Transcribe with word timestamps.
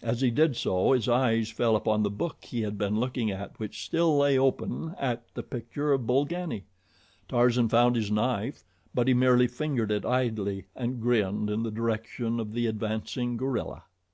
As 0.00 0.22
he 0.22 0.30
did 0.30 0.56
so 0.56 0.92
his 0.92 1.06
eyes 1.06 1.50
fell 1.50 1.76
upon 1.76 2.02
the 2.02 2.08
book 2.08 2.38
he 2.46 2.62
had 2.62 2.78
been 2.78 2.98
looking 2.98 3.30
at 3.30 3.58
which 3.60 3.84
still 3.84 4.16
lay 4.16 4.38
open 4.38 4.94
at 4.98 5.22
the 5.34 5.42
picture 5.42 5.92
of 5.92 6.06
Bolgani. 6.06 6.64
Tarzan 7.28 7.68
found 7.68 7.94
his 7.94 8.10
knife, 8.10 8.64
but 8.94 9.06
he 9.06 9.12
merely 9.12 9.46
fingered 9.46 9.92
it 9.92 10.06
idly 10.06 10.64
and 10.74 10.98
grinned 10.98 11.50
in 11.50 11.62
the 11.62 11.70
direction 11.70 12.40
of 12.40 12.54
the 12.54 12.66
advancing 12.66 13.36
gorilla. 13.36 13.82